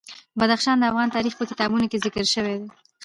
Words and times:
بدخشان 0.39 0.75
د 0.79 0.83
افغان 0.91 1.07
تاریخ 1.15 1.33
په 1.37 1.45
کتابونو 1.51 1.85
کې 1.91 2.01
ذکر 2.05 2.25
شوی 2.33 2.55
دي. 2.61 2.69